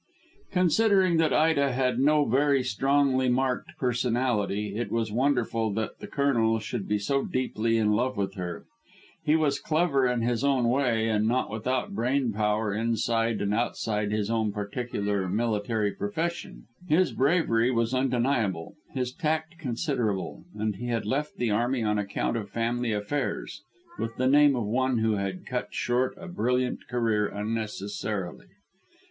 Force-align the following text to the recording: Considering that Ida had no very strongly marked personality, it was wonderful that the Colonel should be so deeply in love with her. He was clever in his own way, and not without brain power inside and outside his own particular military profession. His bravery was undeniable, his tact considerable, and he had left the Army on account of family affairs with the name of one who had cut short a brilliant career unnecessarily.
Considering 0.51 1.17
that 1.17 1.31
Ida 1.31 1.73
had 1.73 1.99
no 1.99 2.25
very 2.25 2.63
strongly 2.63 3.29
marked 3.29 3.77
personality, 3.77 4.75
it 4.75 4.91
was 4.91 5.11
wonderful 5.11 5.71
that 5.73 5.99
the 5.99 6.07
Colonel 6.07 6.57
should 6.57 6.87
be 6.87 6.97
so 6.97 7.23
deeply 7.23 7.77
in 7.77 7.91
love 7.91 8.17
with 8.17 8.33
her. 8.33 8.65
He 9.23 9.35
was 9.35 9.59
clever 9.59 10.07
in 10.07 10.23
his 10.23 10.43
own 10.43 10.67
way, 10.69 11.07
and 11.07 11.27
not 11.27 11.51
without 11.51 11.93
brain 11.93 12.33
power 12.33 12.73
inside 12.73 13.41
and 13.43 13.53
outside 13.53 14.11
his 14.11 14.31
own 14.31 14.51
particular 14.51 15.29
military 15.29 15.91
profession. 15.91 16.63
His 16.87 17.11
bravery 17.11 17.69
was 17.69 17.93
undeniable, 17.93 18.73
his 18.95 19.11
tact 19.13 19.59
considerable, 19.59 20.45
and 20.55 20.77
he 20.77 20.87
had 20.87 21.05
left 21.05 21.35
the 21.37 21.51
Army 21.51 21.83
on 21.83 21.99
account 21.99 22.35
of 22.37 22.49
family 22.49 22.91
affairs 22.91 23.61
with 23.99 24.15
the 24.15 24.25
name 24.25 24.55
of 24.55 24.65
one 24.65 24.97
who 24.97 25.17
had 25.17 25.45
cut 25.45 25.67
short 25.75 26.15
a 26.17 26.27
brilliant 26.27 26.87
career 26.89 27.27
unnecessarily. 27.27 28.47